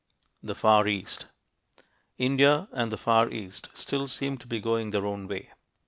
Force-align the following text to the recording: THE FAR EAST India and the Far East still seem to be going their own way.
THE 0.41 0.55
FAR 0.55 0.87
EAST 0.87 1.27
India 2.17 2.67
and 2.71 2.91
the 2.91 2.97
Far 2.97 3.29
East 3.29 3.69
still 3.75 4.07
seem 4.07 4.39
to 4.39 4.47
be 4.47 4.59
going 4.59 4.89
their 4.89 5.05
own 5.05 5.27
way. 5.27 5.51